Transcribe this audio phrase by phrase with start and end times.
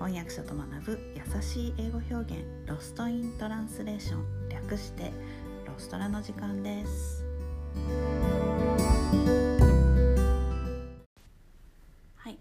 [0.00, 5.12] 翻訳者と学ぶ優しい英語表現ロストイントランスレーション略して
[5.66, 7.22] ロストラの時間です。
[12.16, 12.38] はい。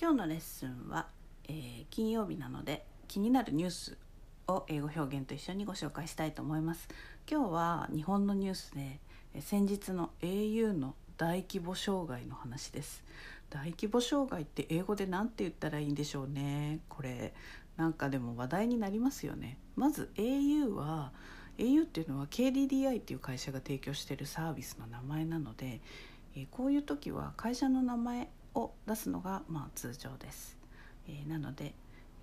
[0.00, 1.08] 今日のレッスンは、
[1.48, 3.98] えー、金曜日なので気になるニュース
[4.46, 6.86] を英語表現と一緒にご紹介したいと思います。
[7.28, 9.00] 今日は日本のニュースで
[9.40, 13.02] 先日の au の大規模障害の話です。
[13.50, 16.80] 大規模障害って英語で何て言ったらいいんでしょうね。
[16.88, 17.34] これ
[17.76, 19.58] なんかでも話題になりますよね。
[19.76, 21.12] まず au は
[21.58, 25.80] au っていうのは KDDI っていう会社が提供しているサービスの名前なので、
[26.34, 30.58] え、こういう時は会社の名前を出すのがまあ通常です、
[31.08, 31.74] え、なので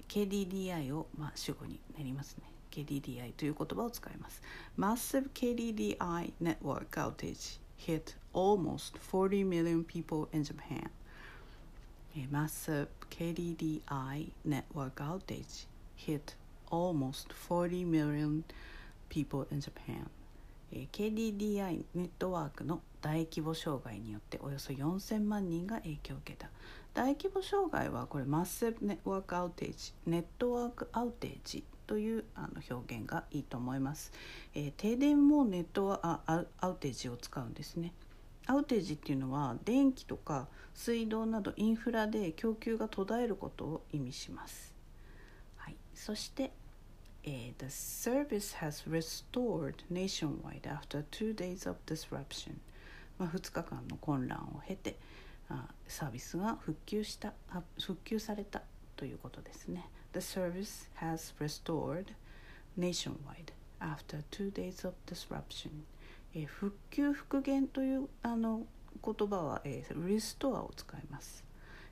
[0.07, 2.43] KDDI をまあ主語になりますね。
[2.71, 4.41] KDDI という言葉を使います。
[4.77, 10.89] Massive KDDI network outage hit almost 40 million people in Japan.
[12.31, 16.35] Massive KDDI network outage hit
[16.71, 18.43] almost 40 million
[19.09, 20.09] people in Japan.
[20.71, 26.49] KDDI ネットワークの大規模障害によっておよそ4000万人が影響を受けた。
[26.93, 34.11] 大規模障害はこれマッセブネットワークアウテージネットワークアウテージというあの表現がいいと思います、
[34.53, 37.93] えー、停電もネットワアアウテージを使うんですね。
[38.45, 44.73] アウテージっていうのは電気とか水道などインフラで供給が途絶えることを意味します。
[45.57, 46.51] はい、そして、
[47.23, 52.55] えー、The service has restored nationwide after two days of disruption、
[53.17, 54.97] まあ、2日間の混乱を経て
[55.49, 57.33] あサービスが復旧した
[57.79, 58.63] 復旧された
[58.95, 59.89] ということですね。
[60.13, 62.07] The service has restored
[62.77, 65.85] nationwide after two days of disruption
[66.35, 68.65] え復旧復元というあの
[69.03, 71.43] 言葉は、えー、リストアを使います、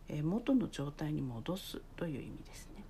[0.08, 2.84] え、元の状態に戻すという意味ですね。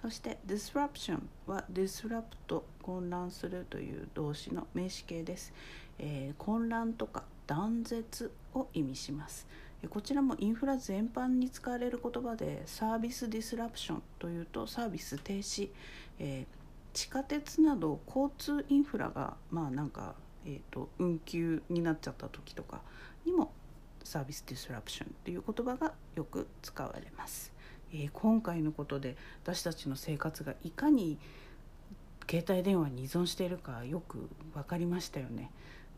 [0.00, 5.52] そして disruption は disrupt 混乱するという動詞の名詞形です、
[5.98, 9.46] えー、混乱とか断絶を意味します。
[9.90, 15.68] こちらもインフラ全般に使われる言葉でサービスディスラプションというとサービス停止、
[16.18, 20.14] えー、地下鉄など交通インフラがまあなんか
[20.46, 22.80] えーと、運休になっちゃった時とか
[23.24, 23.52] にも
[24.04, 27.52] サービスディスラプションという言葉がよく使われます、
[27.92, 31.18] えー、今回のことで私たちの生活がいかに
[32.30, 35.50] 携帯電話に依存しているかよく分かりましたよね。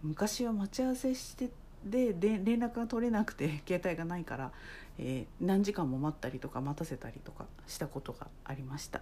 [0.02, 1.50] 昔は待ち合わせして
[1.84, 4.52] で連絡が取れなくて 携帯がないから、
[4.98, 9.00] えー、何時間も待ったりとか待たせたりとかしたことがありました、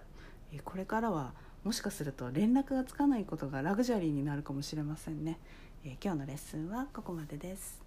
[0.53, 1.33] えー、これからは
[1.67, 5.37] もしかすると連絡がつかないことがラグジュアリーになるかもしれませんね、
[5.83, 7.81] えー、今日のレッスンはここまでです。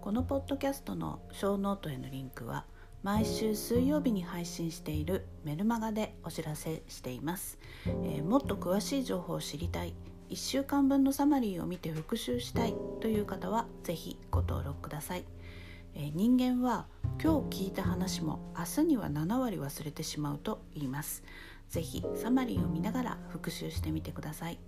[0.00, 2.64] このポッドキャストのショーノートへのリンクは
[3.04, 9.94] 毎週水曜日に配信しているメルマガでお知らせしています、えー、もっと詳しい情報を知りたい。
[10.30, 15.35] 1週間分のサマリーを見て復習したいという方は是非ご登録ください。
[15.98, 16.86] え人間は
[17.22, 21.24] 今日聞いた話も明日には7割忘れてしまうと言います
[21.70, 24.58] ぜひサマリーを見ながら復習してみてください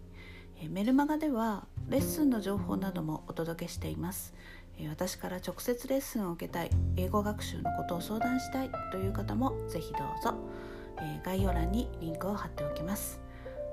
[0.61, 4.35] えメルマガではレッスンの情報などもお届けしています
[4.89, 10.35] 私から直接レッスンを受けたい英語学習のことを相談したいという方もぜひどうぞ
[11.01, 13.21] え概要欄にリンクを貼っておきます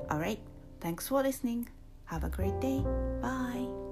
[0.09, 0.39] Alright,
[0.81, 1.67] thanks for listening.
[2.05, 2.83] Have a great day.
[3.21, 3.84] Bye.